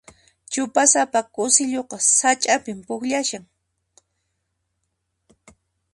Chupasapa 0.51 1.19
k'usilluqa 1.33 1.97
sach'api 2.17 2.71
pukllashan. 2.85 3.43